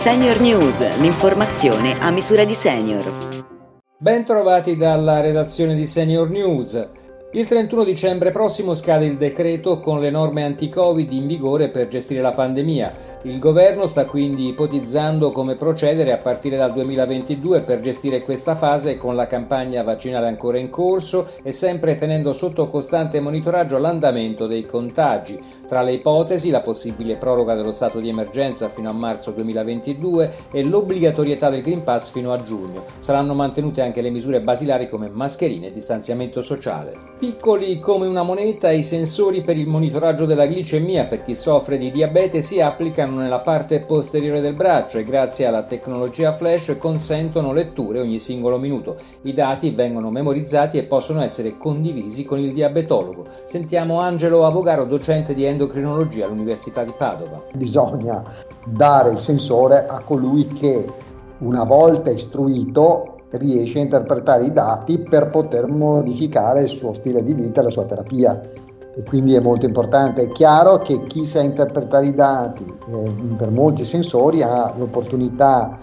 Senior 0.00 0.40
News, 0.40 0.98
l'informazione 0.98 2.00
a 2.00 2.10
misura 2.10 2.46
di 2.46 2.54
senior. 2.54 3.04
Ben 3.98 4.24
trovati 4.24 4.74
dalla 4.74 5.20
redazione 5.20 5.74
di 5.74 5.84
Senior 5.84 6.30
News. 6.30 6.88
Il 7.32 7.46
31 7.46 7.84
dicembre 7.84 8.30
prossimo 8.30 8.72
scade 8.72 9.04
il 9.04 9.18
decreto 9.18 9.78
con 9.80 10.00
le 10.00 10.08
norme 10.08 10.42
anti-Covid 10.44 11.12
in 11.12 11.26
vigore 11.26 11.68
per 11.68 11.88
gestire 11.88 12.22
la 12.22 12.32
pandemia. 12.32 13.09
Il 13.24 13.38
governo 13.38 13.84
sta 13.84 14.06
quindi 14.06 14.48
ipotizzando 14.48 15.30
come 15.30 15.56
procedere 15.56 16.10
a 16.10 16.16
partire 16.16 16.56
dal 16.56 16.72
2022 16.72 17.64
per 17.64 17.80
gestire 17.80 18.22
questa 18.22 18.54
fase 18.54 18.96
con 18.96 19.14
la 19.14 19.26
campagna 19.26 19.82
vaccinale 19.82 20.26
ancora 20.26 20.56
in 20.56 20.70
corso 20.70 21.28
e 21.42 21.52
sempre 21.52 21.96
tenendo 21.96 22.32
sotto 22.32 22.70
costante 22.70 23.20
monitoraggio 23.20 23.76
l'andamento 23.76 24.46
dei 24.46 24.64
contagi. 24.64 25.38
Tra 25.68 25.82
le 25.82 25.92
ipotesi 25.92 26.48
la 26.48 26.62
possibile 26.62 27.16
proroga 27.16 27.54
dello 27.54 27.72
stato 27.72 28.00
di 28.00 28.08
emergenza 28.08 28.70
fino 28.70 28.88
a 28.88 28.94
marzo 28.94 29.32
2022 29.32 30.34
e 30.50 30.64
l'obbligatorietà 30.64 31.50
del 31.50 31.60
Green 31.60 31.84
Pass 31.84 32.10
fino 32.10 32.32
a 32.32 32.40
giugno. 32.40 32.84
Saranno 33.00 33.34
mantenute 33.34 33.82
anche 33.82 34.00
le 34.00 34.08
misure 34.08 34.40
basilari 34.40 34.88
come 34.88 35.10
mascherine 35.10 35.66
e 35.66 35.72
distanziamento 35.72 36.40
sociale. 36.40 36.96
Piccoli 37.18 37.80
come 37.80 38.06
una 38.06 38.22
moneta, 38.22 38.70
i 38.70 38.82
sensori 38.82 39.42
per 39.42 39.58
il 39.58 39.68
monitoraggio 39.68 40.24
della 40.24 40.46
glicemia 40.46 41.04
per 41.04 41.22
chi 41.22 41.34
soffre 41.34 41.76
di 41.76 41.90
diabete 41.90 42.40
si 42.40 42.62
applicano 42.62 43.08
nella 43.18 43.40
parte 43.40 43.80
posteriore 43.82 44.40
del 44.40 44.54
braccio 44.54 44.98
e 44.98 45.04
grazie 45.04 45.46
alla 45.46 45.64
tecnologia 45.64 46.32
flash 46.32 46.76
consentono 46.78 47.52
letture 47.52 48.00
ogni 48.00 48.18
singolo 48.18 48.58
minuto. 48.58 48.96
I 49.22 49.32
dati 49.32 49.70
vengono 49.70 50.10
memorizzati 50.10 50.78
e 50.78 50.84
possono 50.84 51.20
essere 51.22 51.56
condivisi 51.56 52.24
con 52.24 52.38
il 52.38 52.52
diabetologo. 52.52 53.26
Sentiamo 53.44 54.00
Angelo 54.00 54.46
Avogaro, 54.46 54.84
docente 54.84 55.34
di 55.34 55.44
endocrinologia 55.44 56.26
all'Università 56.26 56.84
di 56.84 56.94
Padova. 56.96 57.42
Bisogna 57.54 58.22
dare 58.64 59.10
il 59.10 59.18
sensore 59.18 59.86
a 59.86 60.00
colui 60.00 60.46
che 60.46 60.86
una 61.38 61.64
volta 61.64 62.10
istruito 62.10 63.16
riesce 63.30 63.78
a 63.78 63.82
interpretare 63.82 64.44
i 64.44 64.52
dati 64.52 64.98
per 64.98 65.30
poter 65.30 65.66
modificare 65.66 66.62
il 66.62 66.68
suo 66.68 66.92
stile 66.94 67.22
di 67.22 67.34
vita 67.34 67.60
e 67.60 67.64
la 67.64 67.70
sua 67.70 67.84
terapia. 67.84 68.40
E 69.00 69.02
quindi 69.02 69.34
è 69.34 69.40
molto 69.40 69.64
importante. 69.64 70.24
È 70.24 70.28
chiaro 70.28 70.80
che 70.80 71.06
chi 71.06 71.24
sa 71.24 71.40
interpretare 71.40 72.06
i 72.06 72.14
dati 72.14 72.66
eh, 72.66 73.14
per 73.34 73.50
molti 73.50 73.86
sensori 73.86 74.42
ha 74.42 74.74
l'opportunità 74.76 75.78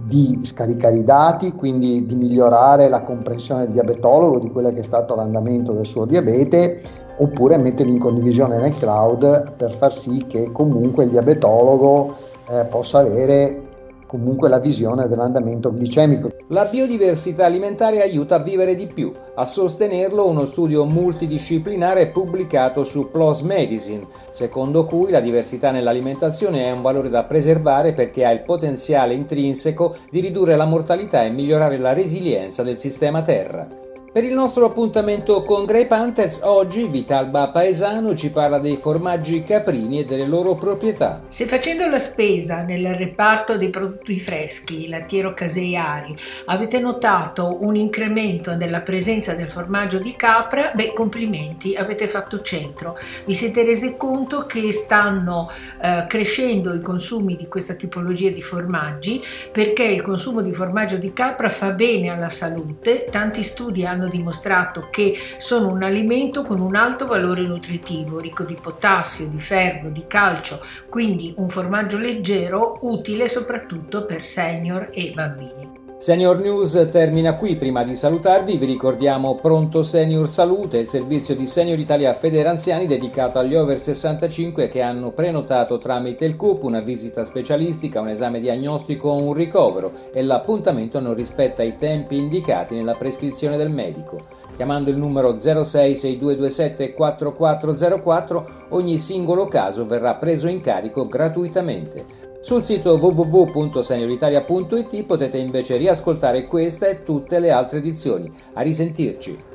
di 0.00 0.38
scaricare 0.42 0.96
i 0.96 1.04
dati, 1.04 1.52
quindi 1.52 2.06
di 2.06 2.14
migliorare 2.14 2.88
la 2.88 3.02
comprensione 3.02 3.64
del 3.64 3.72
diabetologo 3.72 4.38
di 4.38 4.50
quello 4.50 4.72
che 4.72 4.80
è 4.80 4.84
stato 4.84 5.14
l'andamento 5.14 5.72
del 5.72 5.84
suo 5.84 6.06
diabete, 6.06 6.80
oppure 7.18 7.58
metterli 7.58 7.92
in 7.92 7.98
condivisione 7.98 8.56
nel 8.56 8.74
cloud 8.74 9.52
per 9.52 9.74
far 9.74 9.92
sì 9.92 10.24
che 10.26 10.50
comunque 10.50 11.04
il 11.04 11.10
diabetologo 11.10 12.14
eh, 12.48 12.64
possa 12.64 13.00
avere 13.00 13.68
comunque 14.06 14.48
la 14.48 14.58
visione 14.58 15.08
dell'andamento 15.08 15.70
glicemico. 15.70 16.30
La 16.52 16.66
biodiversità 16.66 17.46
alimentare 17.46 18.02
aiuta 18.02 18.34
a 18.34 18.42
vivere 18.42 18.74
di 18.74 18.86
più. 18.86 19.10
A 19.36 19.46
sostenerlo 19.46 20.28
uno 20.28 20.44
studio 20.44 20.84
multidisciplinare 20.84 22.08
pubblicato 22.08 22.84
su 22.84 23.08
PLOS 23.10 23.40
Medicine, 23.40 24.06
secondo 24.32 24.84
cui 24.84 25.10
la 25.10 25.20
diversità 25.20 25.70
nell'alimentazione 25.70 26.64
è 26.64 26.70
un 26.70 26.82
valore 26.82 27.08
da 27.08 27.24
preservare 27.24 27.94
perché 27.94 28.26
ha 28.26 28.32
il 28.32 28.42
potenziale 28.42 29.14
intrinseco 29.14 29.96
di 30.10 30.20
ridurre 30.20 30.54
la 30.54 30.66
mortalità 30.66 31.24
e 31.24 31.30
migliorare 31.30 31.78
la 31.78 31.94
resilienza 31.94 32.62
del 32.62 32.78
sistema 32.78 33.22
Terra. 33.22 33.91
Per 34.12 34.22
il 34.22 34.34
nostro 34.34 34.66
appuntamento 34.66 35.42
con 35.42 35.64
Grey 35.64 35.86
Panthers, 35.86 36.40
oggi 36.42 36.86
Vitalba 36.86 37.48
Paesano 37.48 38.14
ci 38.14 38.28
parla 38.28 38.58
dei 38.58 38.76
formaggi 38.76 39.42
caprini 39.42 40.00
e 40.00 40.04
delle 40.04 40.26
loro 40.26 40.54
proprietà. 40.54 41.24
Se 41.28 41.46
facendo 41.46 41.88
la 41.88 41.98
spesa 41.98 42.60
nel 42.60 42.94
reparto 42.94 43.56
dei 43.56 43.70
prodotti 43.70 44.20
freschi, 44.20 44.86
lattiero 44.86 45.32
caseiari, 45.32 46.14
avete 46.44 46.78
notato 46.78 47.56
un 47.62 47.74
incremento 47.74 48.54
nella 48.54 48.82
presenza 48.82 49.32
del 49.32 49.48
formaggio 49.48 49.98
di 49.98 50.14
capra, 50.14 50.72
beh, 50.74 50.92
complimenti, 50.92 51.74
avete 51.74 52.06
fatto 52.06 52.42
centro. 52.42 52.98
Vi 53.24 53.32
siete 53.32 53.64
resi 53.64 53.96
conto 53.96 54.44
che 54.44 54.72
stanno 54.72 55.48
eh, 55.80 56.04
crescendo 56.06 56.74
i 56.74 56.82
consumi 56.82 57.34
di 57.34 57.48
questa 57.48 57.72
tipologia 57.72 58.28
di 58.28 58.42
formaggi 58.42 59.22
perché 59.50 59.84
il 59.84 60.02
consumo 60.02 60.42
di 60.42 60.52
formaggio 60.52 60.98
di 60.98 61.14
capra 61.14 61.48
fa 61.48 61.70
bene 61.70 62.10
alla 62.10 62.28
salute. 62.28 63.06
Tanti 63.10 63.42
studi 63.42 63.86
hanno 63.86 64.00
hanno 64.02 64.08
dimostrato 64.08 64.88
che 64.90 65.14
sono 65.38 65.68
un 65.68 65.82
alimento 65.82 66.42
con 66.42 66.60
un 66.60 66.74
alto 66.74 67.06
valore 67.06 67.42
nutritivo, 67.42 68.18
ricco 68.18 68.42
di 68.42 68.56
potassio, 68.60 69.28
di 69.28 69.38
ferro, 69.38 69.90
di 69.90 70.04
calcio, 70.06 70.60
quindi 70.88 71.32
un 71.36 71.48
formaggio 71.48 71.98
leggero 71.98 72.78
utile 72.82 73.28
soprattutto 73.28 74.04
per 74.04 74.24
senior 74.24 74.88
e 74.92 75.12
bambini. 75.14 75.81
Senior 76.02 76.40
News 76.40 76.88
termina 76.90 77.36
qui, 77.36 77.54
prima 77.54 77.84
di 77.84 77.94
salutarvi 77.94 78.56
vi 78.56 78.66
ricordiamo 78.66 79.36
Pronto 79.36 79.84
Senior 79.84 80.28
Salute, 80.28 80.78
il 80.78 80.88
servizio 80.88 81.36
di 81.36 81.46
Senior 81.46 81.78
Italia 81.78 82.12
Federanziani 82.12 82.88
dedicato 82.88 83.38
agli 83.38 83.54
over 83.54 83.78
65 83.78 84.66
che 84.66 84.82
hanno 84.82 85.12
prenotato 85.12 85.78
tramite 85.78 86.24
il 86.24 86.34
CUP 86.34 86.64
una 86.64 86.80
visita 86.80 87.24
specialistica, 87.24 88.00
un 88.00 88.08
esame 88.08 88.40
diagnostico 88.40 89.10
o 89.10 89.22
un 89.22 89.32
ricovero 89.32 89.92
e 90.12 90.24
l'appuntamento 90.24 90.98
non 90.98 91.14
rispetta 91.14 91.62
i 91.62 91.76
tempi 91.76 92.16
indicati 92.16 92.74
nella 92.74 92.96
prescrizione 92.96 93.56
del 93.56 93.70
medico. 93.70 94.18
Chiamando 94.56 94.90
il 94.90 94.96
numero 94.96 95.38
066227 95.38 96.94
4404 96.94 98.48
ogni 98.70 98.98
singolo 98.98 99.46
caso 99.46 99.86
verrà 99.86 100.16
preso 100.16 100.48
in 100.48 100.60
carico 100.60 101.06
gratuitamente. 101.06 102.30
Sul 102.42 102.64
sito 102.64 102.96
www.senioritalia.it 102.96 105.04
potete 105.04 105.38
invece 105.38 105.76
riascoltare 105.76 106.48
questa 106.48 106.88
e 106.88 107.04
tutte 107.04 107.38
le 107.38 107.52
altre 107.52 107.78
edizioni. 107.78 108.28
A 108.54 108.62
risentirci! 108.62 109.51